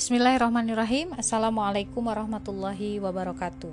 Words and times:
Bismillahirrahmanirrahim. 0.00 1.12
Assalamualaikum 1.12 2.00
warahmatullahi 2.00 2.96
wabarakatuh. 3.04 3.68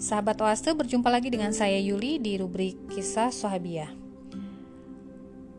Sahabat 0.00 0.40
Oaste 0.40 0.72
berjumpa 0.72 1.12
lagi 1.12 1.28
dengan 1.28 1.52
saya 1.52 1.76
Yuli 1.76 2.16
di 2.16 2.40
rubrik 2.40 2.88
Kisah 2.88 3.28
Sahabiah 3.28 3.92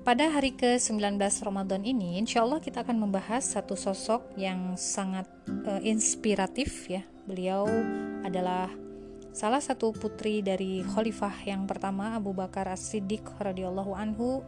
Pada 0.01 0.33
hari 0.33 0.57
ke-19 0.57 1.13
Ramadan 1.45 1.85
ini 1.85 2.17
Insya 2.17 2.41
Allah 2.41 2.57
kita 2.57 2.81
akan 2.81 3.05
membahas 3.05 3.53
satu 3.53 3.77
sosok 3.77 4.33
yang 4.33 4.73
sangat 4.81 5.29
uh, 5.45 5.77
inspiratif 5.85 6.89
ya. 6.89 7.05
Beliau 7.29 7.69
adalah 8.25 8.65
salah 9.29 9.61
satu 9.61 9.93
putri 9.93 10.41
dari 10.41 10.81
khalifah 10.81 11.45
yang 11.45 11.69
pertama 11.69 12.17
Abu 12.17 12.33
Bakar 12.33 12.65
As-Siddiq 12.65 13.37
radhiyallahu 13.37 13.93
anhu 13.93 14.41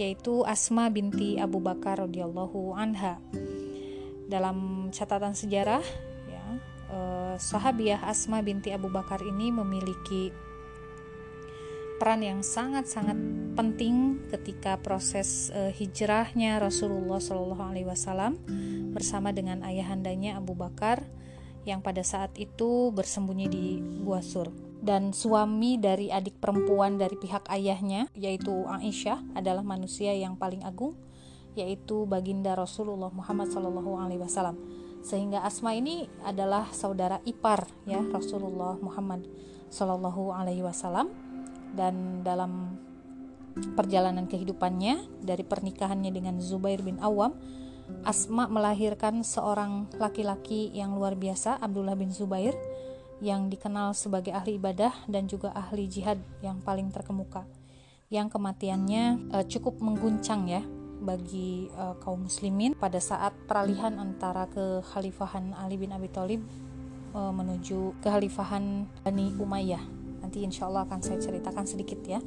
yaitu 0.00 0.40
Asma 0.48 0.88
binti 0.88 1.36
Abu 1.36 1.60
Bakar 1.60 2.00
radhiyallahu 2.00 2.72
anha. 2.72 3.20
Dalam 4.28 4.88
catatan 4.92 5.32
sejarah 5.32 5.80
ya, 6.28 6.44
eh, 6.92 7.34
sahabiah 7.40 8.04
Asma 8.04 8.44
binti 8.44 8.68
Abu 8.70 8.92
Bakar 8.92 9.24
ini 9.24 9.48
memiliki 9.48 10.28
peran 11.98 12.22
yang 12.22 12.46
sangat-sangat 12.46 13.18
penting 13.58 14.22
ketika 14.30 14.78
proses 14.78 15.50
eh, 15.50 15.74
hijrahnya 15.74 16.62
Rasulullah 16.62 17.18
wasallam 17.18 18.38
bersama 18.94 19.34
dengan 19.34 19.66
ayahandanya 19.66 20.38
Abu 20.38 20.54
Bakar 20.54 21.02
yang 21.66 21.82
pada 21.84 22.00
saat 22.06 22.32
itu 22.38 22.94
bersembunyi 22.94 23.46
di 23.50 23.66
Gua 24.06 24.22
Sur. 24.22 24.48
Dan 24.78 25.10
suami 25.10 25.74
dari 25.74 26.06
adik 26.08 26.38
perempuan 26.38 27.02
dari 27.02 27.18
pihak 27.18 27.50
ayahnya 27.50 28.06
yaitu 28.14 28.62
Aisyah 28.64 29.34
adalah 29.34 29.66
manusia 29.66 30.14
yang 30.14 30.38
paling 30.38 30.62
agung 30.62 30.94
yaitu 31.58 32.06
baginda 32.06 32.54
Rasulullah 32.54 33.10
Muhammad 33.10 33.50
Shallallahu 33.50 33.98
Alaihi 33.98 34.22
Wasallam. 34.22 34.56
Sehingga 35.02 35.42
Asma 35.42 35.74
ini 35.74 36.06
adalah 36.22 36.70
saudara 36.70 37.18
ipar 37.26 37.66
ya 37.86 38.02
Rasulullah 38.02 38.78
Muhammad 38.78 39.26
Shallallahu 39.74 40.30
Alaihi 40.34 40.62
Wasallam. 40.62 41.10
Dan 41.74 42.22
dalam 42.24 42.78
perjalanan 43.74 44.30
kehidupannya 44.30 45.22
dari 45.22 45.42
pernikahannya 45.42 46.10
dengan 46.14 46.38
Zubair 46.38 46.80
bin 46.80 47.02
Awam 47.02 47.34
Asma 48.04 48.46
melahirkan 48.48 49.24
seorang 49.24 49.88
laki-laki 49.96 50.68
yang 50.76 50.96
luar 50.96 51.16
biasa, 51.16 51.56
Abdullah 51.56 51.96
bin 51.96 52.12
Zubair, 52.12 52.52
yang 53.18 53.50
dikenal 53.50 53.96
sebagai 53.96 54.30
ahli 54.30 54.60
ibadah 54.60 54.92
dan 55.10 55.26
juga 55.26 55.50
ahli 55.56 55.88
jihad 55.88 56.20
yang 56.44 56.60
paling 56.62 56.92
terkemuka. 56.92 57.48
Yang 58.08 58.36
kematiannya 58.36 59.32
uh, 59.32 59.44
cukup 59.44 59.80
mengguncang 59.80 60.48
ya 60.48 60.62
bagi 60.98 61.70
uh, 61.74 61.94
kaum 62.02 62.26
muslimin 62.26 62.74
pada 62.74 62.98
saat 62.98 63.34
peralihan 63.46 63.96
antara 63.98 64.50
kekhalifahan 64.50 65.54
Ali 65.54 65.78
bin 65.78 65.94
Abi 65.94 66.10
Thalib 66.10 66.42
uh, 67.14 67.32
menuju 67.32 68.02
kekhalifahan 68.02 68.86
Bani 69.06 69.34
Umayyah. 69.38 69.82
Nanti 70.22 70.42
insya 70.42 70.66
Allah 70.66 70.84
akan 70.84 71.00
saya 71.00 71.18
ceritakan 71.22 71.64
sedikit 71.64 72.02
ya. 72.04 72.18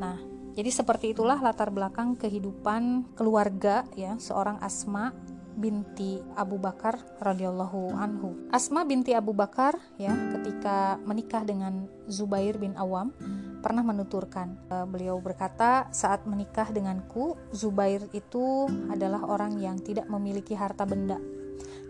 Nah, 0.00 0.18
jadi 0.54 0.70
seperti 0.74 1.14
itulah 1.14 1.38
latar 1.38 1.70
belakang 1.70 2.18
kehidupan 2.18 3.14
keluarga 3.14 3.86
ya 3.94 4.18
seorang 4.18 4.58
Asma 4.58 5.14
binti 5.54 6.18
Abu 6.34 6.56
Bakar 6.56 6.98
radhiyallahu 7.20 7.94
anhu. 7.94 8.48
Asma 8.50 8.82
binti 8.86 9.14
Abu 9.14 9.36
Bakar 9.36 9.78
ya 10.00 10.14
ketika 10.36 10.98
menikah 11.04 11.44
dengan 11.44 11.86
Zubair 12.08 12.56
bin 12.56 12.74
Awam 12.74 13.12
pernah 13.60 13.84
menuturkan 13.84 14.56
uh, 14.72 14.88
beliau 14.88 15.20
berkata 15.20 15.92
saat 15.92 16.24
menikah 16.24 16.68
denganku 16.72 17.36
Zubair 17.52 18.08
itu 18.16 18.66
adalah 18.88 19.22
orang 19.28 19.60
yang 19.60 19.78
tidak 19.78 20.08
memiliki 20.08 20.56
harta 20.56 20.88
benda 20.88 21.20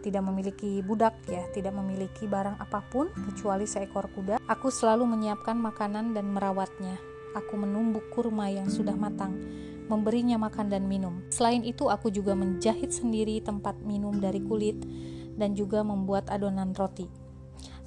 tidak 0.00 0.24
memiliki 0.24 0.80
budak 0.80 1.12
ya, 1.28 1.44
tidak 1.52 1.76
memiliki 1.76 2.24
barang 2.24 2.56
apa 2.56 2.80
pun 2.88 3.12
kecuali 3.12 3.68
seekor 3.68 4.08
kuda. 4.16 4.40
Aku 4.48 4.72
selalu 4.72 5.04
menyiapkan 5.04 5.52
makanan 5.60 6.16
dan 6.16 6.24
merawatnya 6.32 6.96
aku 7.34 7.54
menumbuk 7.58 8.10
kurma 8.10 8.50
yang 8.50 8.66
sudah 8.66 8.94
matang, 8.94 9.34
memberinya 9.86 10.38
makan 10.38 10.70
dan 10.70 10.86
minum. 10.86 11.22
Selain 11.30 11.62
itu, 11.62 11.86
aku 11.90 12.10
juga 12.10 12.34
menjahit 12.34 12.90
sendiri 12.90 13.38
tempat 13.42 13.78
minum 13.82 14.18
dari 14.18 14.42
kulit 14.42 14.78
dan 15.38 15.54
juga 15.54 15.86
membuat 15.86 16.28
adonan 16.28 16.74
roti. 16.74 17.19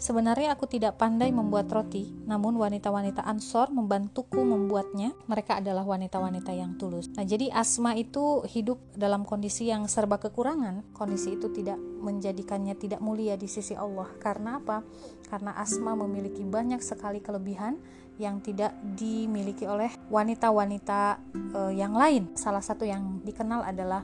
Sebenarnya 0.03 0.51
aku 0.51 0.67
tidak 0.67 0.99
pandai 0.99 1.31
membuat 1.31 1.71
roti, 1.71 2.11
namun 2.27 2.59
wanita-wanita 2.59 3.23
Ansor 3.23 3.71
membantuku 3.71 4.43
membuatnya. 4.43 5.15
Mereka 5.31 5.63
adalah 5.63 5.87
wanita-wanita 5.87 6.51
yang 6.51 6.75
tulus. 6.75 7.07
Nah, 7.15 7.23
jadi 7.23 7.47
Asma 7.55 7.95
itu 7.95 8.43
hidup 8.43 8.83
dalam 8.99 9.23
kondisi 9.23 9.71
yang 9.71 9.87
serba 9.87 10.19
kekurangan. 10.19 10.91
Kondisi 10.91 11.39
itu 11.39 11.47
tidak 11.55 11.79
menjadikannya 11.79 12.75
tidak 12.75 12.99
mulia 12.99 13.39
di 13.39 13.47
sisi 13.47 13.79
Allah. 13.79 14.11
Karena 14.19 14.59
apa? 14.59 14.83
Karena 15.31 15.55
Asma 15.55 15.95
memiliki 15.95 16.43
banyak 16.43 16.83
sekali 16.83 17.23
kelebihan 17.23 17.79
yang 18.19 18.43
tidak 18.43 18.75
dimiliki 18.99 19.63
oleh 19.63 19.87
wanita-wanita 20.11 21.15
uh, 21.55 21.71
yang 21.71 21.95
lain. 21.95 22.35
Salah 22.35 22.59
satu 22.59 22.83
yang 22.83 23.23
dikenal 23.23 23.63
adalah 23.63 24.03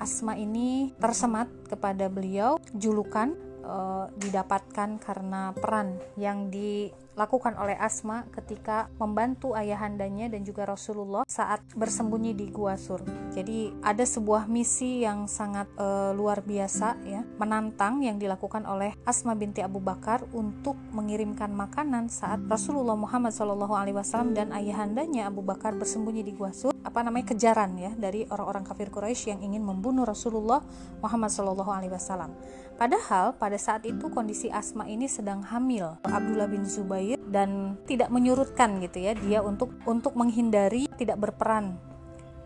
Asma 0.00 0.32
ini 0.40 0.96
tersemat 0.96 1.52
kepada 1.68 2.08
beliau 2.08 2.56
julukan 2.72 3.36
uh, 3.66 4.06
didapatkan 4.14 5.02
karena 5.02 5.50
peran 5.52 5.98
yang 6.16 6.48
di 6.48 6.88
dilakukan 7.16 7.56
oleh 7.56 7.80
Asma 7.80 8.28
ketika 8.28 8.92
membantu 9.00 9.56
ayahandanya 9.56 10.28
dan 10.28 10.44
juga 10.44 10.68
Rasulullah 10.68 11.24
saat 11.24 11.64
bersembunyi 11.72 12.36
di 12.36 12.52
Gua 12.52 12.76
Sur. 12.76 13.00
Jadi 13.32 13.72
ada 13.80 14.04
sebuah 14.04 14.44
misi 14.52 15.00
yang 15.00 15.24
sangat 15.24 15.64
uh, 15.80 16.12
luar 16.12 16.44
biasa 16.44 17.00
ya, 17.08 17.24
menantang 17.40 18.04
yang 18.04 18.20
dilakukan 18.20 18.68
oleh 18.68 18.92
Asma 19.08 19.32
binti 19.32 19.64
Abu 19.64 19.80
Bakar 19.80 20.28
untuk 20.36 20.76
mengirimkan 20.92 21.48
makanan 21.56 22.12
saat 22.12 22.44
Rasulullah 22.44 23.00
Muhammad 23.00 23.32
SAW 23.32 24.36
dan 24.36 24.52
ayahandanya 24.52 25.32
Abu 25.32 25.40
Bakar 25.40 25.72
bersembunyi 25.72 26.20
di 26.20 26.36
Gua 26.36 26.52
Sur. 26.52 26.76
Apa 26.84 27.00
namanya 27.00 27.32
kejaran 27.32 27.80
ya 27.80 27.96
dari 27.96 28.28
orang-orang 28.28 28.68
kafir 28.68 28.92
Quraisy 28.92 29.32
yang 29.32 29.40
ingin 29.40 29.64
membunuh 29.64 30.04
Rasulullah 30.04 30.60
Muhammad 31.00 31.32
SAW. 31.32 32.28
Padahal 32.76 33.32
pada 33.40 33.56
saat 33.56 33.88
itu 33.88 34.12
kondisi 34.12 34.52
Asma 34.52 34.84
ini 34.84 35.08
sedang 35.08 35.40
hamil. 35.40 35.96
Abdullah 36.04 36.44
bin 36.44 36.68
Zubair 36.68 37.05
dan 37.30 37.78
tidak 37.86 38.10
menyurutkan 38.10 38.82
gitu 38.82 39.06
ya 39.06 39.14
dia 39.14 39.38
untuk 39.46 39.70
untuk 39.86 40.18
menghindari 40.18 40.90
tidak 40.98 41.22
berperan, 41.22 41.78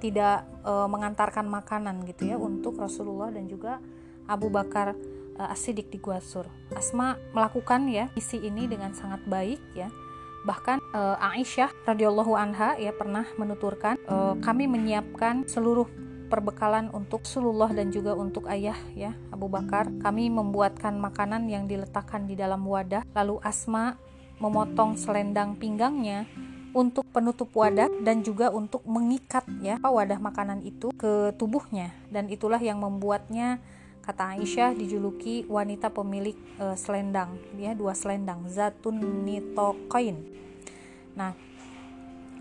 tidak 0.05 0.45
e, 0.61 0.73
mengantarkan 0.85 1.49
makanan 1.49 2.05
gitu 2.05 2.29
ya 2.29 2.37
untuk 2.37 2.77
Rasulullah 2.77 3.33
dan 3.33 3.49
juga 3.49 3.81
Abu 4.29 4.53
Bakar 4.53 4.93
e, 5.39 5.41
As-Siddiq 5.41 5.89
di 5.89 5.97
Guasur. 5.97 6.45
Asma 6.77 7.17
melakukan 7.33 7.89
ya 7.89 8.13
isi 8.19 8.43
ini 8.43 8.69
dengan 8.69 8.93
sangat 8.93 9.25
baik 9.25 9.63
ya. 9.73 9.89
Bahkan 10.45 10.83
e, 10.83 11.01
Aisyah 11.17 11.71
radhiyallahu 11.89 12.37
anha 12.37 12.77
ya 12.77 12.93
pernah 12.93 13.25
menuturkan 13.41 13.97
e, 13.97 14.17
kami 14.45 14.69
menyiapkan 14.69 15.49
seluruh 15.49 15.89
perbekalan 16.31 16.95
untuk 16.95 17.27
Rasulullah 17.27 17.75
dan 17.75 17.91
juga 17.91 18.15
untuk 18.15 18.47
ayah 18.47 18.79
ya 18.95 19.13
Abu 19.35 19.51
Bakar. 19.51 19.91
Kami 19.99 20.31
membuatkan 20.31 20.95
makanan 20.95 21.51
yang 21.51 21.67
diletakkan 21.67 22.31
di 22.31 22.39
dalam 22.39 22.63
wadah. 22.63 23.03
Lalu 23.19 23.43
Asma 23.43 23.99
memotong 24.41 24.97
selendang 24.97 25.55
pinggangnya 25.55 26.25
untuk 26.73 27.07
penutup 27.11 27.51
wadah 27.53 27.91
dan 28.03 28.23
juga 28.23 28.49
untuk 28.49 28.81
mengikat 28.87 29.43
ya 29.61 29.77
wadah 29.83 30.19
makanan 30.19 30.65
itu 30.65 30.95
ke 30.95 31.35
tubuhnya. 31.37 31.93
Dan 32.09 32.31
itulah 32.33 32.59
yang 32.59 32.81
membuatnya 32.81 33.61
kata 34.01 34.39
Aisyah 34.39 34.75
dijuluki 34.75 35.45
wanita 35.47 35.93
pemilik 35.93 36.35
e, 36.57 36.75
selendang 36.75 37.37
ya 37.61 37.77
dua 37.77 37.93
selendang 37.93 38.49
zatun 38.49 38.97
nitokoin. 39.23 40.25
Nah 41.15 41.37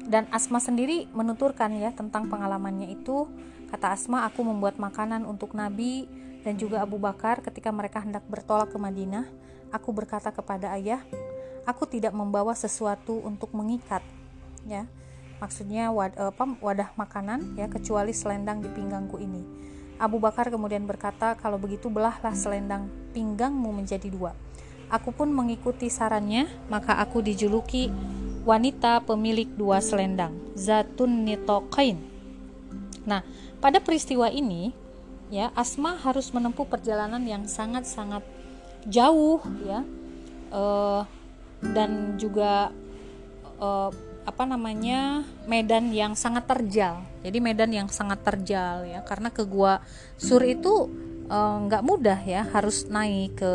dan 0.08 0.26
Asma 0.32 0.64
sendiri 0.64 1.12
menuturkan 1.12 1.76
ya 1.76 1.92
tentang 1.92 2.32
pengalamannya 2.32 2.90
itu. 2.96 3.28
Kata 3.70 3.94
Asma, 3.94 4.26
aku 4.26 4.42
membuat 4.42 4.82
makanan 4.82 5.30
untuk 5.30 5.54
Nabi 5.54 6.10
dan 6.42 6.58
juga 6.58 6.82
Abu 6.82 6.98
Bakar 6.98 7.46
ketika 7.46 7.70
mereka 7.70 8.02
hendak 8.02 8.26
bertolak 8.26 8.74
ke 8.74 8.78
Madinah. 8.82 9.30
Aku 9.70 9.94
berkata 9.94 10.34
kepada 10.34 10.74
ayah, 10.74 11.06
aku 11.68 11.88
tidak 11.90 12.12
membawa 12.12 12.54
sesuatu 12.54 13.20
untuk 13.24 13.52
mengikat, 13.56 14.04
ya. 14.68 14.86
Maksudnya 15.40 15.88
wadah 16.60 16.92
makanan 17.00 17.56
ya 17.56 17.72
kecuali 17.72 18.12
selendang 18.12 18.60
di 18.60 18.68
pinggangku 18.68 19.16
ini. 19.24 19.40
Abu 19.96 20.20
Bakar 20.20 20.52
kemudian 20.52 20.84
berkata, 20.84 21.36
kalau 21.40 21.56
begitu 21.56 21.88
belahlah 21.88 22.36
selendang 22.36 22.92
pinggangmu 23.16 23.72
menjadi 23.72 24.12
dua. 24.12 24.36
Aku 24.92 25.16
pun 25.16 25.32
mengikuti 25.32 25.88
sarannya, 25.88 26.48
maka 26.68 27.00
aku 27.00 27.24
dijuluki 27.24 27.88
wanita 28.44 29.00
pemilik 29.04 29.48
dua 29.56 29.80
selendang, 29.80 30.36
Zatun 30.60 31.24
Nitokain. 31.24 32.04
Nah, 33.08 33.24
pada 33.64 33.80
peristiwa 33.80 34.28
ini, 34.28 34.76
ya 35.32 35.56
Asma 35.56 35.96
harus 35.96 36.36
menempuh 36.36 36.68
perjalanan 36.68 37.24
yang 37.24 37.48
sangat-sangat 37.48 38.28
jauh, 38.88 39.40
ya, 39.64 39.88
uh, 40.52 41.08
dan 41.62 42.16
juga 42.16 42.72
uh, 43.60 43.92
apa 44.24 44.44
namanya 44.46 45.26
medan 45.50 45.90
yang 45.90 46.14
sangat 46.14 46.46
terjal. 46.46 47.02
Jadi 47.26 47.38
medan 47.42 47.72
yang 47.74 47.90
sangat 47.92 48.24
terjal, 48.24 48.88
ya, 48.88 49.04
karena 49.04 49.34
ke 49.34 49.44
Gua 49.44 49.84
Sur 50.16 50.44
itu 50.46 50.88
nggak 51.30 51.84
uh, 51.84 51.86
mudah 51.86 52.20
ya 52.26 52.42
harus 52.50 52.90
naik 52.90 53.38
ke 53.38 53.54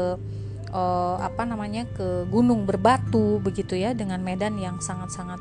uh, 0.75 1.17
apa 1.23 1.47
namanya 1.47 1.87
ke 1.95 2.27
gunung 2.29 2.67
berbatu 2.67 3.39
begitu 3.39 3.79
ya 3.79 3.95
dengan 3.95 4.21
medan 4.21 4.59
yang 4.59 4.83
sangat-sangat 4.83 5.39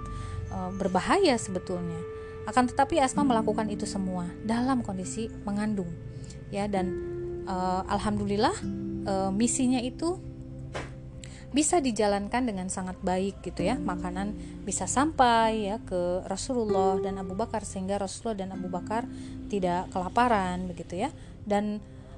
uh, 0.54 0.70
berbahaya 0.78 1.36
sebetulnya 1.36 1.98
akan 2.46 2.70
tetapi 2.70 3.02
Asma 3.02 3.26
melakukan 3.26 3.68
itu 3.74 3.90
semua 3.90 4.30
dalam 4.46 4.86
kondisi 4.86 5.28
mengandung 5.44 5.90
ya 6.54 6.70
dan 6.70 6.94
uh, 7.50 7.82
alhamdulillah 7.90 8.54
uh, 9.10 9.32
misinya 9.34 9.82
itu 9.82 10.22
bisa 11.54 11.78
dijalankan 11.78 12.50
dengan 12.50 12.68
sangat 12.68 12.98
baik 13.06 13.46
gitu 13.46 13.62
ya. 13.62 13.78
Makanan 13.78 14.34
bisa 14.66 14.90
sampai 14.90 15.70
ya 15.70 15.78
ke 15.86 16.26
Rasulullah 16.26 16.98
dan 17.00 17.22
Abu 17.22 17.38
Bakar 17.38 17.62
sehingga 17.62 18.02
Rasulullah 18.02 18.44
dan 18.44 18.50
Abu 18.58 18.68
Bakar 18.74 19.06
tidak 19.48 19.94
kelaparan 19.94 20.66
begitu 20.66 21.06
ya. 21.06 21.14
Dan 21.46 21.78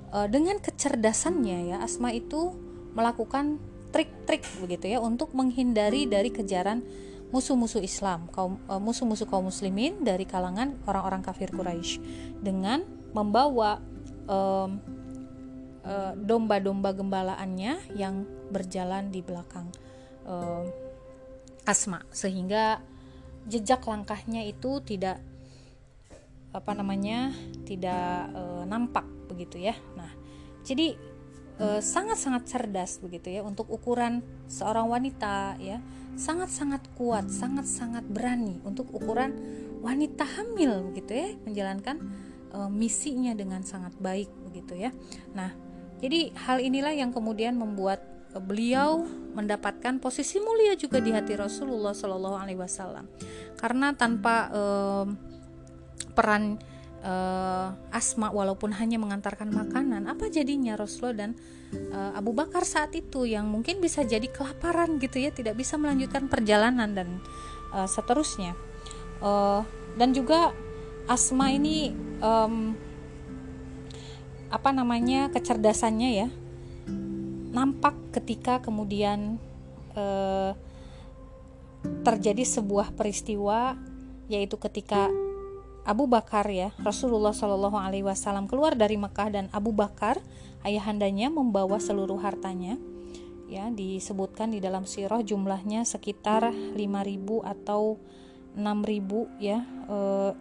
e, 0.09 0.19
dengan 0.31 0.57
kecerdasannya 0.63 1.75
ya 1.75 1.77
Asma 1.83 2.15
itu 2.15 2.55
melakukan 2.95 3.59
trik-trik 3.91 4.47
begitu 4.63 4.95
ya 4.95 5.03
untuk 5.03 5.35
menghindari 5.35 6.07
dari 6.07 6.31
kejaran 6.31 6.79
musuh-musuh 7.35 7.83
Islam 7.83 8.31
kaum 8.31 8.55
e, 8.71 8.73
musuh-musuh 8.79 9.27
kaum 9.27 9.51
muslimin 9.51 9.99
dari 10.07 10.23
kalangan 10.23 10.79
orang-orang 10.87 11.19
kafir 11.19 11.51
Quraisy. 11.51 11.99
Dengan 12.39 12.87
membawa 13.11 13.83
domba-domba 16.17 16.97
gembalaannya 16.97 17.93
yang 17.93 18.25
berjalan 18.49 19.13
di 19.13 19.21
belakang 19.21 19.69
uh, 20.25 20.65
Asma 21.65 22.01
sehingga 22.09 22.81
jejak 23.45 23.85
langkahnya 23.85 24.45
itu 24.49 24.81
tidak 24.81 25.21
apa 26.49 26.71
namanya 26.73 27.33
tidak 27.69 28.33
uh, 28.33 28.65
nampak 28.65 29.05
begitu 29.29 29.61
ya. 29.61 29.77
Nah, 29.97 30.09
jadi 30.65 30.97
sangat 31.55 32.19
sangat-sangat 32.19 32.43
cerdas 32.51 32.91
begitu 32.99 33.31
ya 33.31 33.39
untuk 33.39 33.71
ukuran 33.71 34.19
seorang 34.51 34.91
wanita 34.91 35.55
ya 35.55 35.79
sangat-sangat 36.19 36.83
kuat, 36.99 37.31
sangat-sangat 37.31 38.03
berani 38.11 38.59
untuk 38.67 38.91
ukuran 38.91 39.31
wanita 39.79 40.27
hamil 40.27 40.91
begitu 40.91 41.15
ya 41.15 41.27
menjalankan 41.47 42.03
misinya 42.75 43.31
dengan 43.31 43.63
sangat 43.63 43.95
baik 44.03 44.27
begitu 44.51 44.75
ya. 44.75 44.91
Nah, 45.31 45.55
jadi 46.03 46.35
hal 46.47 46.59
inilah 46.59 46.91
yang 46.91 47.15
kemudian 47.15 47.55
membuat 47.55 48.03
beliau 48.35 49.07
mendapatkan 49.35 49.99
posisi 49.99 50.43
mulia 50.43 50.75
juga 50.75 50.99
di 50.99 51.11
hati 51.11 51.39
Rasulullah 51.39 51.95
Shallallahu 51.95 52.35
Alaihi 52.35 52.59
Wasallam. 52.59 53.07
Karena 53.55 53.95
tanpa 53.95 54.51
uh, 54.51 55.07
peran 56.15 56.59
uh, 57.03 57.71
Asma 57.91 58.31
walaupun 58.31 58.75
hanya 58.75 58.99
mengantarkan 58.99 59.51
makanan 59.51 60.07
apa 60.11 60.27
jadinya 60.27 60.75
Rasulullah 60.75 61.27
dan 61.27 61.31
uh, 61.91 62.11
Abu 62.15 62.35
Bakar 62.35 62.67
saat 62.67 62.91
itu 62.95 63.23
yang 63.23 63.47
mungkin 63.47 63.79
bisa 63.79 64.03
jadi 64.03 64.27
kelaparan 64.27 64.99
gitu 64.99 65.19
ya 65.19 65.31
tidak 65.31 65.55
bisa 65.55 65.79
melanjutkan 65.79 66.27
perjalanan 66.27 66.91
dan 66.91 67.23
uh, 67.71 67.87
seterusnya. 67.87 68.55
Uh, 69.23 69.63
dan 69.95 70.11
juga 70.11 70.51
Asma 71.05 71.53
ini 71.53 71.93
um, 72.19 72.73
apa 74.49 74.69
namanya 74.69 75.33
kecerdasannya 75.33 76.09
ya 76.15 76.27
nampak 77.55 77.95
ketika 78.11 78.59
kemudian 78.59 79.39
eh, 79.95 80.51
terjadi 82.03 82.43
sebuah 82.43 82.91
peristiwa 82.93 83.79
yaitu 84.27 84.57
ketika 84.57 85.07
Abu 85.85 86.09
Bakar 86.09 86.49
ya 86.49 86.73
Rasulullah 86.81 87.31
Shallallahu 87.31 87.77
Alaihi 87.77 88.03
Wasallam 88.03 88.49
keluar 88.49 88.73
dari 88.73 88.97
Mekah 88.97 89.29
dan 89.29 89.45
Abu 89.53 89.69
Bakar 89.71 90.17
ayahandanya 90.65 91.29
membawa 91.29 91.77
seluruh 91.77 92.17
hartanya 92.17 92.81
ya 93.45 93.69
disebutkan 93.69 94.49
di 94.49 94.57
dalam 94.57 94.89
sirah 94.89 95.21
jumlahnya 95.21 95.85
sekitar 95.85 96.49
5000 96.49 96.75
atau 97.45 98.01
6000 98.57 99.37
ya 99.37 99.61
eh, 99.63 100.31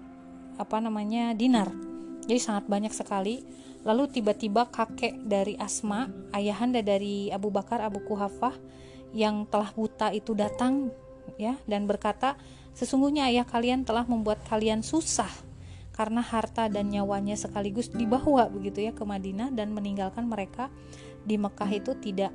apa 0.57 0.77
namanya 0.81 1.37
dinar 1.37 1.94
jadi 2.25 2.41
sangat 2.41 2.65
banyak 2.69 2.93
sekali 2.93 3.45
Lalu 3.85 4.09
tiba-tiba 4.09 4.65
kakek 4.73 5.29
dari 5.29 5.61
Asma, 5.61 6.09
ayahanda 6.33 6.81
dari 6.81 7.29
Abu 7.29 7.53
Bakar 7.53 7.85
Abu 7.85 8.01
Kuhafah 8.01 8.57
yang 9.13 9.45
telah 9.45 9.71
buta 9.77 10.09
itu 10.11 10.33
datang 10.33 10.89
ya 11.37 11.61
dan 11.69 11.85
berkata, 11.85 12.41
"Sesungguhnya 12.73 13.29
ayah 13.29 13.45
kalian 13.45 13.85
telah 13.85 14.09
membuat 14.09 14.41
kalian 14.49 14.81
susah 14.81 15.29
karena 15.93 16.25
harta 16.25 16.67
dan 16.73 16.91
nyawanya 16.91 17.37
sekaligus 17.37 17.93
dibawa 17.93 18.49
begitu 18.49 18.83
ya 18.83 18.97
ke 18.97 19.05
Madinah 19.05 19.53
dan 19.53 19.71
meninggalkan 19.77 20.27
mereka 20.27 20.73
di 21.23 21.37
Mekah 21.37 21.71
itu 21.71 21.93
tidak 22.01 22.33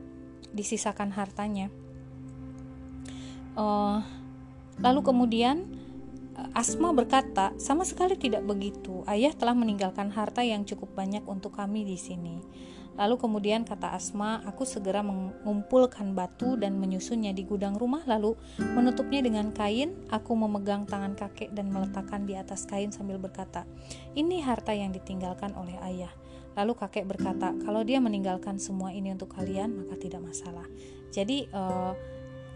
disisakan 0.53 1.17
hartanya." 1.17 1.73
Uh, 3.57 4.05
lalu 4.77 5.01
kemudian 5.01 5.65
Asma 6.55 6.91
berkata, 6.91 7.55
"Sama 7.59 7.83
sekali 7.87 8.15
tidak 8.15 8.45
begitu. 8.45 9.03
Ayah 9.07 9.33
telah 9.35 9.55
meninggalkan 9.55 10.11
harta 10.13 10.43
yang 10.43 10.67
cukup 10.67 10.91
banyak 10.95 11.23
untuk 11.27 11.55
kami 11.55 11.83
di 11.87 11.97
sini." 11.99 12.41
Lalu 12.99 13.15
kemudian 13.15 13.63
kata 13.63 13.95
Asma, 13.95 14.43
"Aku 14.43 14.67
segera 14.67 14.99
mengumpulkan 14.99 16.11
batu 16.11 16.59
dan 16.59 16.75
menyusunnya 16.75 17.31
di 17.31 17.47
gudang 17.47 17.79
rumah, 17.79 18.03
lalu 18.03 18.35
menutupnya 18.59 19.23
dengan 19.23 19.55
kain. 19.55 19.95
Aku 20.11 20.35
memegang 20.35 20.83
tangan 20.83 21.15
kakek 21.15 21.55
dan 21.55 21.71
meletakkan 21.71 22.27
di 22.27 22.35
atas 22.35 22.67
kain 22.67 22.91
sambil 22.91 23.15
berkata, 23.15 23.63
"Ini 24.19 24.43
harta 24.43 24.75
yang 24.75 24.91
ditinggalkan 24.91 25.55
oleh 25.55 25.79
ayah." 25.79 26.11
Lalu 26.59 26.75
kakek 26.75 27.07
berkata, 27.07 27.55
"Kalau 27.63 27.87
dia 27.87 28.03
meninggalkan 28.03 28.59
semua 28.59 28.91
ini 28.91 29.15
untuk 29.15 29.31
kalian, 29.31 29.79
maka 29.79 29.95
tidak 29.95 30.19
masalah." 30.19 30.67
Jadi 31.07 31.47
uh, 31.55 31.95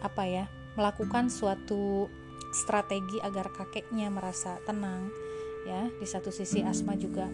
apa 0.04 0.24
ya? 0.28 0.46
Melakukan 0.76 1.30
suatu 1.30 2.12
strategi 2.54 3.18
agar 3.20 3.50
kakeknya 3.52 4.08
merasa 4.14 4.62
tenang 4.64 5.10
ya. 5.66 5.90
Di 5.90 6.08
satu 6.08 6.30
sisi 6.30 6.62
Asma 6.62 6.96
juga 6.96 7.28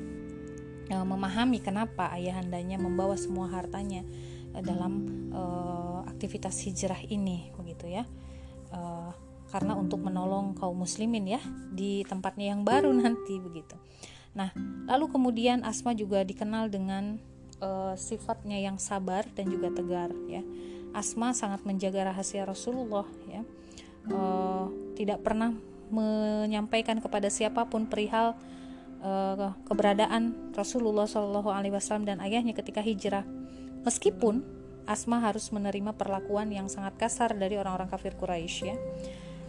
e, 0.88 0.96
memahami 0.96 1.60
kenapa 1.62 2.10
ayahandanya 2.10 2.80
membawa 2.80 3.20
semua 3.20 3.52
hartanya 3.52 4.02
e, 4.56 4.58
dalam 4.64 4.94
e, 5.30 5.42
aktivitas 6.10 6.58
hijrah 6.66 7.00
ini 7.12 7.52
begitu 7.54 7.92
ya. 7.92 8.04
E, 8.72 8.82
karena 9.50 9.74
untuk 9.74 10.06
menolong 10.06 10.54
kaum 10.54 10.78
muslimin 10.78 11.26
ya 11.26 11.42
di 11.74 12.06
tempatnya 12.06 12.54
yang 12.54 12.64
baru 12.64 12.90
nanti 13.04 13.38
begitu. 13.38 13.76
Nah 14.34 14.56
lalu 14.90 15.12
kemudian 15.12 15.68
Asma 15.68 15.94
juga 15.94 16.24
dikenal 16.24 16.72
dengan 16.72 17.20
e, 17.60 17.70
sifatnya 18.00 18.58
yang 18.58 18.80
sabar 18.80 19.28
dan 19.36 19.52
juga 19.52 19.70
tegar 19.74 20.16
ya. 20.32 20.42
Asma 20.90 21.38
sangat 21.38 21.62
menjaga 21.70 22.10
rahasia 22.10 22.50
Rasulullah 22.50 23.06
ya 23.30 23.46
uh, 24.08 24.72
tidak 24.96 25.20
pernah 25.26 25.52
menyampaikan 25.90 27.02
kepada 27.02 27.28
siapa 27.28 27.66
pun 27.68 27.90
perihal 27.90 28.38
uh, 29.02 29.52
keberadaan 29.66 30.54
Rasulullah 30.54 31.10
Shallallahu 31.10 31.50
Alaihi 31.50 31.74
Wasallam 31.74 32.06
dan 32.08 32.18
ayahnya 32.24 32.56
ketika 32.56 32.80
hijrah. 32.80 33.26
Meskipun 33.84 34.46
Asma 34.90 35.22
harus 35.22 35.54
menerima 35.54 35.94
perlakuan 35.94 36.50
yang 36.50 36.66
sangat 36.66 36.98
kasar 36.98 37.38
dari 37.38 37.62
orang-orang 37.62 37.90
kafir 37.94 38.18
Quraisy 38.18 38.60
ya. 38.66 38.76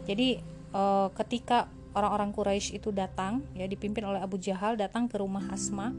Jadi 0.05 0.37
uh, 0.77 1.09
ketika 1.17 1.73
orang-orang 1.97 2.31
Quraisy 2.31 2.79
itu 2.79 2.95
datang 2.95 3.43
ya 3.57 3.67
dipimpin 3.67 4.05
oleh 4.07 4.23
Abu 4.23 4.39
Jahal 4.39 4.79
datang 4.79 5.11
ke 5.11 5.19
rumah 5.19 5.43
Asma 5.51 5.91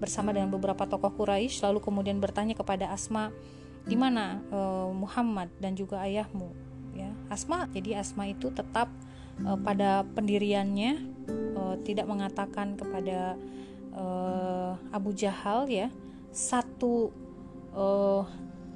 bersama 0.00 0.34
dengan 0.34 0.50
beberapa 0.50 0.84
tokoh 0.88 1.14
Quraisy 1.14 1.62
lalu 1.62 1.78
kemudian 1.78 2.18
bertanya 2.18 2.58
kepada 2.58 2.90
Asma 2.90 3.30
di 3.86 3.94
mana 3.94 4.42
uh, 4.50 4.90
Muhammad 4.90 5.46
dan 5.62 5.78
juga 5.78 6.02
ayahmu 6.02 6.50
ya 6.50 6.65
Asma 7.28 7.66
jadi 7.70 8.00
Asma 8.00 8.30
itu 8.30 8.50
tetap 8.54 8.90
uh, 9.42 9.58
pada 9.58 10.06
pendiriannya 10.14 11.00
uh, 11.58 11.76
tidak 11.82 12.06
mengatakan 12.06 12.78
kepada 12.78 13.34
uh, 13.96 14.78
Abu 14.94 15.12
Jahal 15.12 15.66
ya 15.66 15.90
satu 16.30 17.10
uh, 17.72 18.22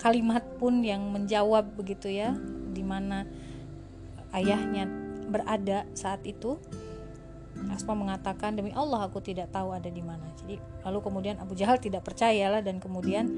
kalimat 0.00 0.42
pun 0.56 0.80
yang 0.80 1.12
menjawab 1.12 1.76
begitu 1.76 2.08
ya 2.08 2.32
di 2.72 2.80
mana 2.80 3.28
ayahnya 4.32 4.88
berada 5.30 5.86
saat 5.92 6.24
itu 6.26 6.56
Asma 7.68 7.92
mengatakan 7.92 8.56
demi 8.56 8.72
Allah 8.72 9.04
aku 9.04 9.20
tidak 9.20 9.52
tahu 9.52 9.76
ada 9.76 9.92
di 9.92 10.00
mana. 10.00 10.32
Jadi 10.40 10.56
lalu 10.80 10.98
kemudian 11.04 11.36
Abu 11.36 11.52
Jahal 11.52 11.76
tidak 11.76 12.08
percayalah 12.08 12.64
dan 12.64 12.80
kemudian 12.80 13.28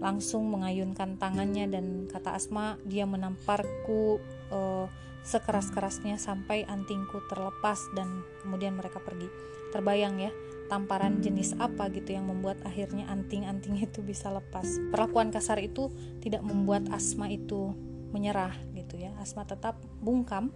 langsung 0.00 0.48
mengayunkan 0.48 1.20
tangannya 1.20 1.68
dan 1.68 2.08
kata 2.08 2.34
Asma 2.34 2.80
dia 2.88 3.04
menamparku 3.04 4.18
uh, 4.48 4.88
sekeras-kerasnya 5.20 6.16
sampai 6.16 6.64
antingku 6.64 7.20
terlepas 7.28 7.78
dan 7.92 8.24
kemudian 8.40 8.74
mereka 8.74 8.98
pergi. 9.04 9.28
Terbayang 9.70 10.16
ya 10.18 10.32
tamparan 10.72 11.18
jenis 11.18 11.58
apa 11.58 11.90
gitu 11.90 12.14
yang 12.14 12.30
membuat 12.30 12.62
akhirnya 12.62 13.10
anting-anting 13.10 13.76
itu 13.82 14.00
bisa 14.00 14.30
lepas. 14.32 14.66
Perlakuan 14.88 15.28
kasar 15.34 15.60
itu 15.60 15.92
tidak 16.24 16.40
membuat 16.46 16.88
Asma 16.94 17.28
itu 17.28 17.74
menyerah 18.10 18.54
gitu 18.72 18.96
ya. 18.96 19.12
Asma 19.20 19.44
tetap 19.44 19.78
bungkam 20.00 20.54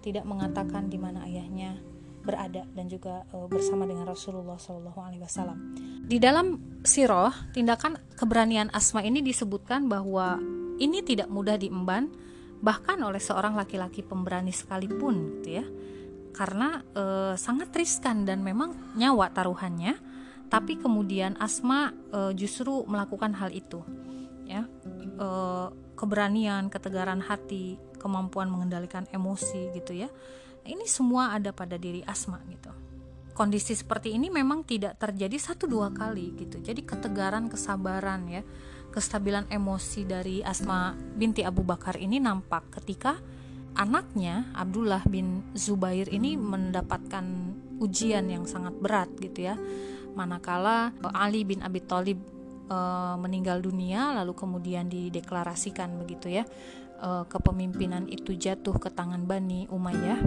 tidak 0.00 0.22
mengatakan 0.22 0.86
di 0.86 0.96
mana 1.02 1.26
ayahnya 1.26 1.82
berada 2.26 2.66
dan 2.74 2.90
juga 2.90 3.22
uh, 3.30 3.46
bersama 3.46 3.86
dengan 3.86 4.10
Rasulullah 4.10 4.58
Shallallahu 4.58 4.98
Alaihi 4.98 5.22
Wasallam. 5.22 5.58
Di 6.06 6.18
dalam 6.18 6.58
siroh 6.82 7.30
tindakan 7.54 8.02
keberanian 8.18 8.74
Asma 8.74 9.06
ini 9.06 9.22
disebutkan 9.22 9.86
bahwa 9.86 10.42
ini 10.82 11.06
tidak 11.06 11.30
mudah 11.30 11.54
diemban 11.54 12.10
bahkan 12.58 12.98
oleh 13.06 13.22
seorang 13.22 13.54
laki-laki 13.54 14.02
pemberani 14.02 14.50
sekalipun, 14.50 15.38
gitu 15.38 15.62
ya, 15.62 15.66
karena 16.34 16.82
uh, 16.98 17.38
sangat 17.38 17.70
riskan 17.70 18.26
dan 18.26 18.42
memang 18.42 18.98
nyawa 18.98 19.30
taruhannya. 19.30 19.94
Tapi 20.46 20.78
kemudian 20.78 21.34
Asma 21.42 21.90
uh, 22.14 22.30
justru 22.34 22.86
melakukan 22.86 23.34
hal 23.34 23.50
itu, 23.50 23.82
ya, 24.46 24.62
keberanian, 25.98 26.70
ketegaran 26.70 27.18
hati, 27.18 27.74
kemampuan 27.98 28.46
mengendalikan 28.46 29.10
emosi, 29.10 29.74
gitu 29.74 30.06
ya 30.06 30.10
ini 30.66 30.84
semua 30.90 31.32
ada 31.32 31.54
pada 31.54 31.78
diri 31.78 32.02
Asma 32.04 32.42
gitu. 32.50 32.70
Kondisi 33.36 33.76
seperti 33.76 34.16
ini 34.16 34.32
memang 34.32 34.64
tidak 34.64 34.96
terjadi 34.96 35.36
satu 35.36 35.68
dua 35.68 35.92
kali 35.92 36.32
gitu. 36.40 36.56
Jadi 36.60 36.82
ketegaran 36.82 37.52
kesabaran 37.52 38.28
ya. 38.32 38.42
Kestabilan 38.90 39.44
emosi 39.52 40.08
dari 40.08 40.40
Asma 40.40 40.96
binti 40.96 41.44
Abu 41.44 41.60
Bakar 41.60 42.00
ini 42.00 42.16
nampak 42.16 42.80
ketika 42.80 43.20
anaknya 43.76 44.48
Abdullah 44.56 45.04
bin 45.04 45.52
Zubair 45.52 46.08
ini 46.08 46.40
mendapatkan 46.40 47.24
ujian 47.76 48.24
yang 48.32 48.48
sangat 48.48 48.72
berat 48.80 49.12
gitu 49.20 49.52
ya. 49.52 49.60
Manakala 50.16 50.96
Ali 51.12 51.44
bin 51.44 51.60
Abi 51.60 51.84
Thalib 51.84 52.16
e, 52.72 52.78
meninggal 53.20 53.60
dunia 53.60 54.16
lalu 54.16 54.32
kemudian 54.32 54.88
dideklarasikan 54.88 55.92
begitu 56.00 56.32
ya 56.40 56.48
uh, 57.00 57.24
kepemimpinan 57.28 58.08
itu 58.08 58.36
jatuh 58.36 58.76
ke 58.76 58.88
tangan 58.92 59.24
Bani 59.24 59.68
Umayyah 59.68 60.20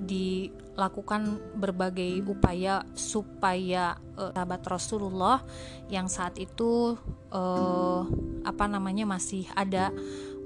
dilakukan 0.00 1.38
berbagai 1.60 2.24
upaya 2.24 2.82
supaya 2.96 4.00
uh, 4.16 4.32
sahabat 4.32 4.64
Rasulullah 4.64 5.44
yang 5.92 6.08
saat 6.08 6.40
itu 6.40 6.96
uh, 7.30 8.02
apa 8.42 8.64
namanya 8.64 9.04
masih 9.04 9.44
ada 9.52 9.92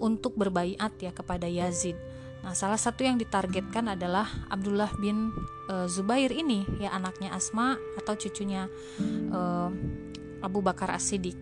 untuk 0.03 0.35
berbaiat 0.35 0.99
ya 0.99 1.15
kepada 1.15 1.47
Yazid. 1.47 1.95
Nah, 2.45 2.53
salah 2.53 2.77
satu 2.77 3.09
yang 3.09 3.17
ditargetkan 3.17 3.89
adalah 3.89 4.29
Abdullah 4.53 4.93
bin 5.01 5.33
uh, 5.71 5.89
Zubair 5.89 6.29
ini 6.29 6.69
ya 6.77 6.93
anaknya 6.93 7.33
Asma 7.33 7.81
atau 7.97 8.13
cucunya 8.21 8.69
uh, 9.33 9.73
Abu 10.45 10.61
Bakar 10.61 10.93
As-Siddiq. 10.93 11.41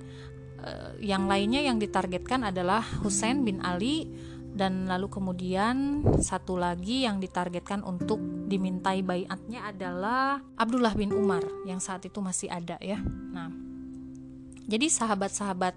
Uh, 0.62 0.94
yang 1.02 1.26
lainnya 1.26 1.58
yang 1.58 1.82
ditargetkan 1.82 2.46
adalah 2.46 2.86
Husain 3.02 3.42
bin 3.42 3.58
Ali 3.66 4.06
dan 4.52 4.84
lalu 4.84 5.08
kemudian 5.08 6.04
satu 6.20 6.60
lagi 6.60 7.08
yang 7.08 7.18
ditargetkan 7.18 7.80
untuk 7.82 8.20
dimintai 8.46 9.00
bayatnya 9.00 9.64
adalah 9.72 10.44
Abdullah 10.60 10.92
bin 10.92 11.10
Umar 11.16 11.42
yang 11.64 11.80
saat 11.80 12.04
itu 12.04 12.20
masih 12.20 12.52
ada 12.52 12.76
ya. 12.78 13.00
Nah, 13.02 13.48
jadi 14.68 14.86
sahabat-sahabat 14.92 15.74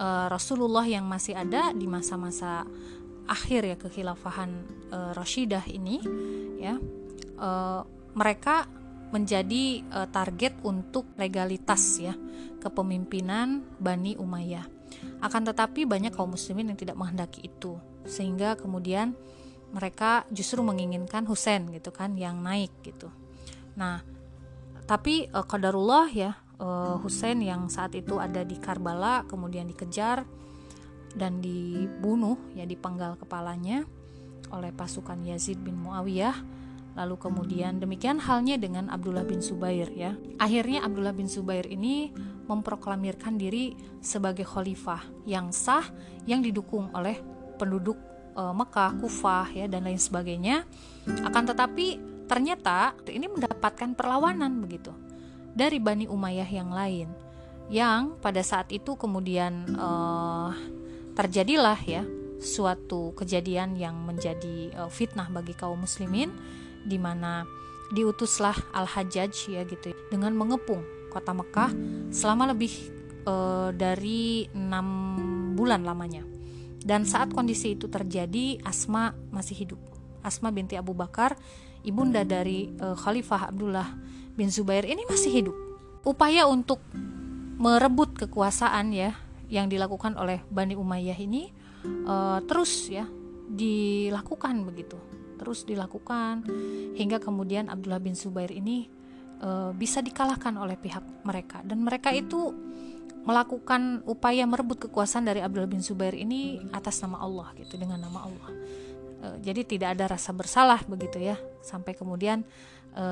uh, 0.00 0.26
Rasulullah 0.32 0.88
yang 0.88 1.04
masih 1.04 1.36
ada 1.36 1.70
di 1.76 1.84
masa-masa 1.84 2.64
akhir 3.28 3.60
ya 3.68 3.76
kekhilafahan 3.76 4.50
uh, 4.88 5.12
Rashidah 5.12 5.68
ini 5.68 6.00
ya, 6.56 6.80
uh, 7.36 7.84
mereka 8.16 8.64
menjadi 9.08 9.84
uh, 9.88 10.08
target 10.08 10.60
untuk 10.64 11.08
legalitas 11.16 11.80
ya 12.00 12.12
kepemimpinan 12.60 13.64
Bani 13.80 14.18
Umayyah. 14.20 14.66
Akan 15.22 15.44
tetapi 15.44 15.84
banyak 15.84 16.12
kaum 16.12 16.34
muslimin 16.34 16.72
yang 16.72 16.78
tidak 16.78 16.96
menghendaki 16.98 17.48
itu 17.48 17.78
sehingga 18.08 18.56
kemudian 18.56 19.12
mereka 19.68 20.24
justru 20.32 20.64
menginginkan 20.64 21.28
Husain 21.28 21.68
gitu 21.68 21.92
kan 21.92 22.16
yang 22.16 22.40
naik 22.40 22.72
gitu. 22.80 23.12
Nah, 23.76 24.00
tapi 24.88 25.28
uh, 25.28 25.44
qadarullah 25.44 26.08
ya 26.08 26.32
uh, 26.60 26.96
Husain 27.00 27.36
yang 27.44 27.68
saat 27.68 27.92
itu 27.96 28.16
ada 28.16 28.42
di 28.44 28.56
Karbala 28.56 29.28
kemudian 29.28 29.68
dikejar 29.68 30.24
dan 31.16 31.40
dibunuh 31.40 32.36
ya 32.52 32.64
dipenggal 32.68 33.16
kepalanya 33.16 33.84
oleh 34.48 34.72
pasukan 34.72 35.20
Yazid 35.24 35.60
bin 35.60 35.76
Muawiyah 35.76 36.57
Lalu 36.96 37.16
kemudian 37.20 37.78
demikian 37.78 38.18
halnya 38.22 38.56
dengan 38.56 38.90
Abdullah 38.90 39.26
bin 39.26 39.42
Zubair 39.42 39.90
ya. 39.92 40.16
Akhirnya 40.40 40.82
Abdullah 40.82 41.14
bin 41.14 41.30
Zubair 41.30 41.68
ini 41.68 42.10
memproklamirkan 42.48 43.36
diri 43.36 43.76
sebagai 44.00 44.46
khalifah 44.48 45.04
yang 45.28 45.52
sah 45.52 45.84
yang 46.24 46.40
didukung 46.40 46.90
oleh 46.96 47.20
penduduk 47.60 47.98
e, 48.34 48.42
Mekah, 48.42 48.98
Kufah 48.98 49.46
ya 49.54 49.66
dan 49.70 49.86
lain 49.86 50.00
sebagainya. 50.00 50.66
Akan 51.22 51.46
tetapi 51.46 52.00
ternyata 52.26 52.98
ini 53.08 53.30
mendapatkan 53.30 53.94
perlawanan 53.94 54.58
begitu 54.58 54.90
dari 55.54 55.78
Bani 55.78 56.10
Umayyah 56.10 56.50
yang 56.50 56.70
lain 56.70 57.08
yang 57.68 58.16
pada 58.20 58.40
saat 58.40 58.72
itu 58.72 58.96
kemudian 58.96 59.68
e, 59.76 59.88
terjadilah 61.12 61.78
ya 61.84 62.02
suatu 62.40 63.12
kejadian 63.12 63.76
yang 63.76 63.96
menjadi 64.08 64.72
e, 64.72 64.82
fitnah 64.88 65.28
bagi 65.28 65.52
kaum 65.52 65.84
muslimin 65.84 66.32
di 66.84 66.98
mana 67.00 67.46
diutuslah 67.88 68.56
Al-Hajjaj 68.76 69.34
ya 69.48 69.62
gitu 69.64 69.96
dengan 70.12 70.36
mengepung 70.36 70.84
kota 71.08 71.32
Mekah 71.32 71.72
selama 72.12 72.52
lebih 72.52 72.72
e, 73.24 73.34
dari 73.72 74.46
enam 74.52 74.86
bulan 75.56 75.82
lamanya. 75.82 76.24
Dan 76.78 77.04
saat 77.04 77.34
kondisi 77.34 77.74
itu 77.74 77.90
terjadi, 77.90 78.62
Asma 78.62 79.12
masih 79.34 79.66
hidup. 79.66 79.80
Asma 80.22 80.54
binti 80.54 80.78
Abu 80.78 80.94
Bakar, 80.94 81.34
ibunda 81.82 82.22
dari 82.22 82.70
e, 82.70 82.86
Khalifah 82.94 83.50
Abdullah 83.50 83.88
bin 84.36 84.52
Zubair 84.52 84.84
ini 84.84 85.02
masih 85.08 85.32
hidup. 85.32 85.56
Upaya 86.04 86.46
untuk 86.46 86.78
merebut 87.58 88.14
kekuasaan 88.14 88.94
ya 88.94 89.16
yang 89.48 89.66
dilakukan 89.66 90.14
oleh 90.14 90.44
Bani 90.52 90.76
Umayyah 90.76 91.18
ini 91.18 91.50
e, 91.84 92.14
terus 92.44 92.92
ya 92.92 93.08
dilakukan 93.48 94.60
begitu 94.68 95.00
terus 95.38 95.62
dilakukan 95.62 96.42
hingga 96.98 97.22
kemudian 97.22 97.70
Abdullah 97.70 98.02
bin 98.02 98.18
Zubair 98.18 98.50
ini 98.50 98.90
e, 99.38 99.48
bisa 99.72 100.02
dikalahkan 100.02 100.58
oleh 100.58 100.74
pihak 100.74 101.24
mereka. 101.24 101.62
Dan 101.62 101.86
mereka 101.86 102.10
itu 102.10 102.52
melakukan 103.22 104.02
upaya 104.08 104.48
merebut 104.48 104.88
kekuasaan 104.88 105.28
dari 105.28 105.44
Abdullah 105.44 105.70
bin 105.70 105.84
Zubair 105.84 106.16
ini 106.16 106.64
atas 106.72 107.00
nama 107.04 107.20
Allah 107.22 107.54
gitu 107.56 107.78
dengan 107.78 108.02
nama 108.02 108.26
Allah. 108.26 108.50
E, 109.22 109.26
jadi 109.40 109.62
tidak 109.62 109.88
ada 109.96 110.18
rasa 110.18 110.34
bersalah 110.34 110.82
begitu 110.84 111.22
ya. 111.22 111.38
Sampai 111.62 111.94
kemudian 111.94 112.42
e, 112.92 113.04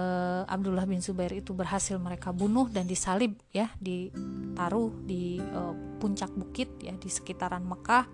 Abdullah 0.50 0.88
bin 0.88 0.99
Zubair 0.99 1.30
itu 1.30 1.54
berhasil 1.54 1.95
mereka 2.00 2.35
bunuh 2.35 2.66
dan 2.66 2.90
disalib 2.90 3.38
ya 3.54 3.71
ditaruh 3.78 4.90
di 5.06 5.38
e, 5.38 5.61
puncak 6.02 6.35
bukit 6.35 6.80
ya 6.83 6.95
di 6.99 7.09
sekitaran 7.09 7.62
Mekah 7.62 8.09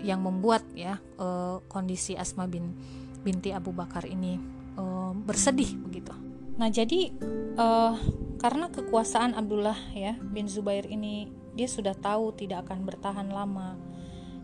yang 0.00 0.24
membuat 0.24 0.64
ya 0.72 0.98
uh, 1.20 1.60
kondisi 1.68 2.16
Asma 2.16 2.48
bin 2.48 2.74
binti 3.20 3.52
Abu 3.52 3.70
Bakar 3.70 4.08
ini 4.08 4.40
uh, 4.80 5.12
bersedih 5.12 5.76
begitu. 5.80 6.12
Nah 6.56 6.68
jadi 6.68 7.12
uh, 7.56 7.94
karena 8.40 8.72
kekuasaan 8.72 9.36
Abdullah 9.36 9.76
ya 9.92 10.16
bin 10.20 10.48
Zubair 10.48 10.88
ini 10.88 11.28
dia 11.52 11.68
sudah 11.68 11.92
tahu 11.92 12.32
tidak 12.36 12.68
akan 12.68 12.88
bertahan 12.88 13.28
lama 13.28 13.76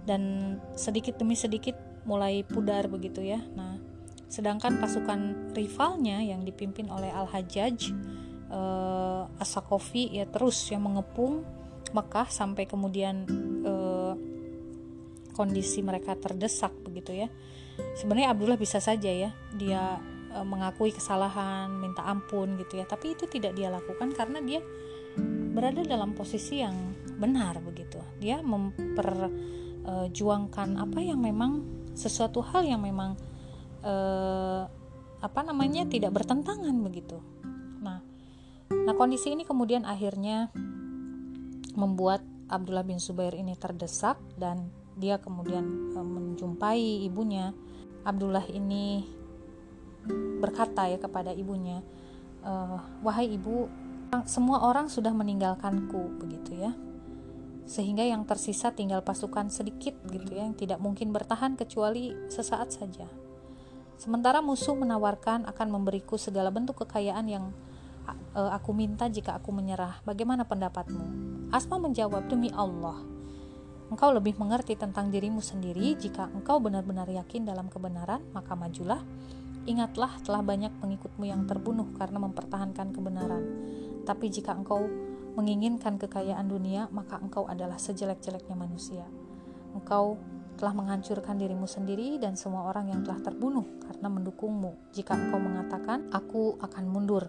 dan 0.05 0.57
sedikit 0.77 1.17
demi 1.17 1.35
sedikit 1.35 1.77
mulai 2.05 2.45
pudar 2.45 2.87
begitu 2.87 3.25
ya. 3.25 3.41
Nah 3.57 3.81
sedangkan 4.27 4.83
pasukan 4.83 5.53
rivalnya 5.55 6.19
yang 6.21 6.43
dipimpin 6.43 6.91
oleh 6.91 7.09
Al 7.15 7.31
Hajjaj 7.31 7.95
uh, 8.51 9.41
Asakofi 9.41 10.19
ya 10.19 10.27
terus 10.27 10.59
yang 10.71 10.87
mengepung 10.87 11.47
Mekah 11.95 12.27
sampai 12.29 12.67
kemudian 12.67 13.25
uh, 13.63 13.76
kondisi 15.37 15.85
mereka 15.85 16.17
terdesak 16.17 16.73
begitu 16.81 17.13
ya. 17.13 17.29
Sebenarnya 18.01 18.33
Abdullah 18.33 18.57
bisa 18.57 18.81
saja 18.81 19.13
ya 19.13 19.29
dia 19.53 20.01
e, 20.33 20.41
mengakui 20.41 20.97
kesalahan 20.97 21.69
minta 21.77 22.09
ampun 22.09 22.57
gitu 22.57 22.81
ya. 22.81 22.89
Tapi 22.89 23.13
itu 23.13 23.29
tidak 23.29 23.53
dia 23.53 23.69
lakukan 23.69 24.17
karena 24.17 24.41
dia 24.41 24.65
berada 25.53 25.85
dalam 25.85 26.17
posisi 26.17 26.65
yang 26.65 26.73
benar 27.21 27.61
begitu. 27.61 28.01
Dia 28.17 28.41
memperjuangkan 28.41 30.69
e, 30.73 30.81
apa 30.81 31.05
yang 31.05 31.21
memang 31.21 31.61
sesuatu 31.93 32.41
hal 32.41 32.65
yang 32.65 32.81
memang 32.81 33.13
e, 33.85 33.95
apa 35.21 35.41
namanya 35.45 35.85
tidak 35.85 36.17
bertentangan 36.17 36.73
begitu. 36.81 37.21
Nah 37.85 38.01
nah 38.67 38.99
kondisi 38.99 39.31
ini 39.31 39.45
kemudian 39.45 39.87
akhirnya 39.87 40.51
membuat 41.77 42.25
Abdullah 42.49 42.87
bin 42.87 42.99
Zubair 42.99 43.37
ini 43.37 43.55
terdesak 43.59 44.19
dan 44.39 44.71
dia 44.97 45.21
kemudian 45.21 45.93
e, 45.95 45.99
menjumpai 46.01 47.05
ibunya 47.07 47.53
Abdullah 48.03 48.49
ini 48.49 49.05
berkata 50.41 50.89
ya 50.89 50.99
kepada 50.99 51.31
ibunya 51.31 51.85
e, 52.43 52.53
wahai 53.05 53.31
ibu 53.37 53.69
semua 54.25 54.65
orang 54.65 54.89
sudah 54.89 55.13
meninggalkanku 55.13 56.19
begitu 56.19 56.57
ya 56.57 56.73
sehingga 57.67 58.07
yang 58.07 58.23
tersisa 58.25 58.71
tinggal 58.71 59.03
pasukan 59.03 59.51
sedikit 59.51 59.95
gitu 60.11 60.35
ya 60.35 60.47
yang 60.47 60.55
tidak 60.55 60.79
mungkin 60.79 61.11
bertahan 61.11 61.59
kecuali 61.59 62.15
sesaat 62.31 62.71
saja 62.71 63.11
Sementara 63.97 64.45
musuh 64.45 64.77
menawarkan 64.77 65.49
akan 65.49 65.69
memberiku 65.73 66.21
segala 66.21 66.53
bentuk 66.53 66.85
kekayaan 66.85 67.27
yang 67.33 67.45
uh, 68.37 68.53
aku 68.53 68.77
minta 68.77 69.09
jika 69.09 69.41
aku 69.41 69.49
menyerah. 69.57 70.05
Bagaimana 70.05 70.45
pendapatmu? 70.45 71.05
Asma 71.49 71.81
menjawab, 71.81 72.29
"Demi 72.29 72.53
Allah, 72.53 73.01
engkau 73.91 74.11
lebih 74.11 74.35
mengerti 74.39 74.75
tentang 74.75 75.11
dirimu 75.11 75.39
sendiri. 75.39 75.95
Jika 75.95 76.31
engkau 76.35 76.59
benar-benar 76.59 77.07
yakin 77.07 77.47
dalam 77.47 77.71
kebenaran, 77.71 78.23
maka 78.35 78.59
majulah. 78.59 79.01
Ingatlah 79.67 80.23
telah 80.23 80.43
banyak 80.47 80.71
pengikutmu 80.79 81.27
yang 81.27 81.43
terbunuh 81.47 81.91
karena 81.99 82.23
mempertahankan 82.23 82.95
kebenaran. 82.95 83.45
Tapi 84.07 84.31
jika 84.31 84.55
engkau 84.55 84.87
menginginkan 85.35 85.99
kekayaan 85.99 86.47
dunia, 86.47 86.87
maka 86.95 87.19
engkau 87.19 87.51
adalah 87.51 87.77
sejelek-jeleknya 87.77 88.55
manusia. 88.55 89.05
Engkau 89.75 90.17
telah 90.57 90.73
menghancurkan 90.73 91.37
dirimu 91.37 91.69
sendiri 91.69 92.17
dan 92.17 92.39
semua 92.39 92.71
orang 92.73 92.89
yang 92.89 93.05
telah 93.05 93.21
terbunuh 93.21 93.67
karena 93.85 94.09
mendukungmu. 94.09 94.95
Jika 94.97 95.13
engkau 95.13 95.37
mengatakan, 95.37 96.09
"Aku 96.15 96.57
akan 96.63 96.85
mundur," 96.89 97.29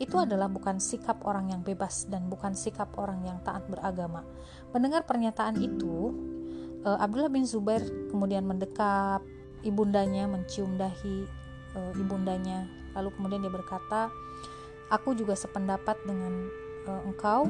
itu 0.00 0.16
adalah 0.16 0.48
bukan 0.48 0.80
sikap 0.80 1.20
orang 1.28 1.52
yang 1.52 1.60
bebas 1.60 2.08
dan 2.08 2.26
bukan 2.32 2.56
sikap 2.56 2.96
orang 2.96 3.20
yang 3.28 3.38
taat 3.44 3.68
beragama. 3.68 4.24
Mendengar 4.72 5.04
pernyataan 5.04 5.60
itu, 5.60 6.16
uh, 6.88 6.96
Abdullah 6.96 7.28
bin 7.28 7.44
Zubair 7.44 7.84
kemudian 8.08 8.48
mendekap 8.48 9.20
ibundanya, 9.60 10.24
mencium 10.24 10.80
dahi 10.80 11.28
uh, 11.76 11.92
ibundanya, 12.00 12.64
lalu 12.96 13.12
kemudian 13.12 13.44
dia 13.44 13.52
berkata, 13.52 14.08
"Aku 14.88 15.12
juga 15.12 15.36
sependapat 15.36 16.00
dengan 16.08 16.48
uh, 16.88 17.02
engkau, 17.04 17.44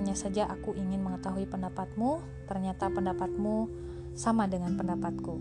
hanya 0.00 0.14
saja 0.16 0.48
aku 0.48 0.72
ingin 0.76 1.04
mengetahui 1.04 1.44
pendapatmu. 1.48 2.24
Ternyata 2.48 2.88
pendapatmu 2.88 3.68
sama 4.16 4.48
dengan 4.48 4.76
pendapatku. 4.76 5.34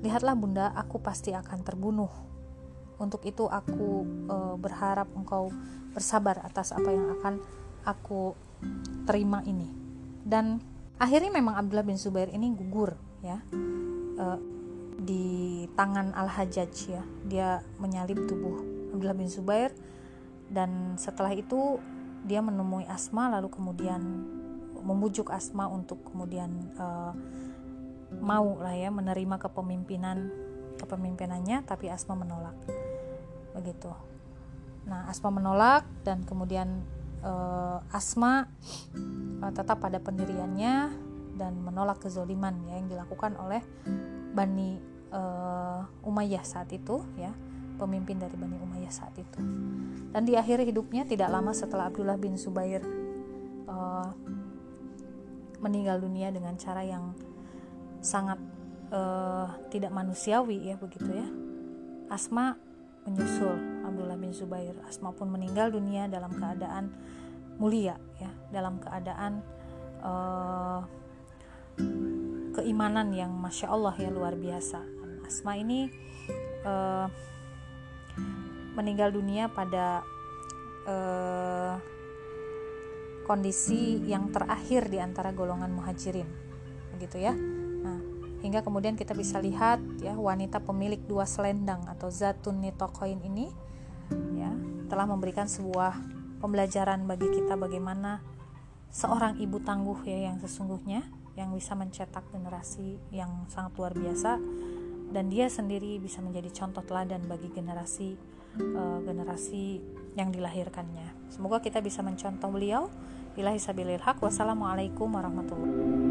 Lihatlah 0.00 0.36
bunda, 0.36 0.72
aku 0.76 1.00
pasti 1.00 1.32
akan 1.32 1.60
terbunuh 1.64 2.10
untuk 3.00 3.24
itu 3.24 3.48
aku 3.48 4.04
e, 4.28 4.36
berharap 4.60 5.08
engkau 5.16 5.48
bersabar 5.96 6.38
atas 6.44 6.70
apa 6.76 6.92
yang 6.92 7.08
akan 7.18 7.40
aku 7.88 8.36
terima 9.08 9.40
ini. 9.48 9.66
Dan 10.20 10.60
akhirnya 11.00 11.32
memang 11.32 11.56
Abdullah 11.56 11.88
bin 11.88 11.96
Zubair 11.96 12.28
ini 12.28 12.52
gugur 12.52 12.94
ya 13.24 13.40
e, 14.20 14.26
di 15.00 15.26
tangan 15.72 16.12
Al 16.12 16.28
Hajjaj 16.28 16.74
ya. 16.86 17.02
Dia 17.24 17.64
menyalib 17.80 18.28
tubuh 18.28 18.60
Abdullah 18.92 19.16
bin 19.16 19.32
Zubair 19.32 19.72
dan 20.52 21.00
setelah 21.00 21.32
itu 21.32 21.80
dia 22.28 22.44
menemui 22.44 22.84
Asma 22.84 23.32
lalu 23.32 23.48
kemudian 23.48 24.02
membujuk 24.84 25.32
Asma 25.32 25.72
untuk 25.72 26.04
kemudian 26.04 26.52
e, 26.76 26.86
mau 28.20 28.58
lah 28.58 28.74
ya 28.74 28.90
menerima 28.90 29.38
kepemimpinan 29.38 30.28
kepemimpinannya 30.76 31.62
tapi 31.64 31.88
Asma 31.88 32.18
menolak 32.18 32.56
begitu. 33.60 33.92
Nah, 34.88 35.06
Asma 35.12 35.28
menolak 35.28 35.84
dan 36.02 36.24
kemudian 36.24 36.80
uh, 37.20 37.78
Asma 37.92 38.48
uh, 39.44 39.52
tetap 39.52 39.80
pada 39.80 40.00
pendiriannya 40.00 40.90
dan 41.36 41.52
menolak 41.60 42.00
kezoliman 42.00 42.52
ya 42.68 42.80
yang 42.80 42.88
dilakukan 42.88 43.36
oleh 43.36 43.60
Bani 44.32 44.80
uh, 45.12 45.84
Umayyah 46.04 46.44
saat 46.44 46.68
itu 46.72 47.00
ya 47.16 47.32
pemimpin 47.80 48.20
dari 48.20 48.36
Bani 48.36 48.60
Umayyah 48.60 48.92
saat 48.92 49.16
itu 49.16 49.40
dan 50.12 50.22
di 50.28 50.36
akhir 50.36 50.60
hidupnya 50.68 51.08
tidak 51.08 51.32
lama 51.32 51.56
setelah 51.56 51.88
Abdullah 51.88 52.20
bin 52.20 52.36
Zubair 52.36 52.84
uh, 53.64 54.08
meninggal 55.64 56.00
dunia 56.00 56.28
dengan 56.28 56.56
cara 56.56 56.84
yang 56.84 57.12
sangat 58.00 58.40
tidak 59.70 59.94
manusiawi 59.94 60.66
ya 60.66 60.74
begitu 60.74 61.14
ya 61.14 61.22
Asma 62.10 62.58
menyusul 63.10 63.82
Abdullah 63.82 64.14
bin 64.14 64.30
Zubair. 64.30 64.78
Asma 64.86 65.10
pun 65.10 65.34
meninggal 65.34 65.74
dunia 65.74 66.06
dalam 66.06 66.30
keadaan 66.30 66.94
mulia 67.58 67.98
ya, 68.22 68.30
dalam 68.54 68.78
keadaan 68.78 69.42
uh, 70.00 70.80
keimanan 72.54 73.10
yang 73.10 73.34
masya 73.34 73.74
Allah 73.74 73.94
ya 73.98 74.14
luar 74.14 74.38
biasa. 74.38 74.78
Asma 75.26 75.58
ini 75.58 75.90
uh, 76.62 77.10
meninggal 78.78 79.10
dunia 79.10 79.50
pada 79.50 80.06
uh, 80.86 81.74
kondisi 83.26 83.98
yang 84.06 84.30
terakhir 84.30 84.86
di 84.90 84.98
antara 85.02 85.34
golongan 85.34 85.70
muhajirin, 85.70 86.26
begitu 86.94 87.18
ya 87.22 87.34
hingga 88.40 88.64
kemudian 88.64 88.96
kita 88.96 89.12
bisa 89.12 89.40
lihat 89.40 89.80
ya 90.00 90.16
wanita 90.16 90.64
pemilik 90.64 91.00
dua 91.04 91.28
selendang 91.28 91.84
atau 91.88 92.08
zatun 92.08 92.60
nitokoin 92.64 93.20
ini 93.20 93.52
ya 94.36 94.50
telah 94.88 95.06
memberikan 95.06 95.46
sebuah 95.46 95.96
pembelajaran 96.40 97.04
bagi 97.04 97.28
kita 97.30 97.54
bagaimana 97.54 98.24
seorang 98.90 99.38
ibu 99.38 99.60
tangguh 99.62 100.02
ya 100.08 100.32
yang 100.32 100.36
sesungguhnya 100.40 101.04
yang 101.38 101.54
bisa 101.54 101.78
mencetak 101.78 102.26
generasi 102.32 102.98
yang 103.14 103.46
sangat 103.46 103.76
luar 103.78 103.92
biasa 103.94 104.40
dan 105.10 105.30
dia 105.30 105.46
sendiri 105.46 105.98
bisa 106.02 106.22
menjadi 106.22 106.50
contoh 106.64 106.82
teladan 106.82 107.22
bagi 107.26 107.50
generasi 107.50 108.18
uh, 108.58 108.98
generasi 109.02 109.78
yang 110.18 110.34
dilahirkannya. 110.34 111.30
Semoga 111.30 111.62
kita 111.62 111.78
bisa 111.78 112.02
mencontoh 112.02 112.50
beliau. 112.50 112.90
Bila 113.38 113.54
hisabilil. 113.54 114.02
Wassalamualaikum 114.02 115.06
warahmatullahi 115.06 115.70
wabarakatuh. 115.70 116.09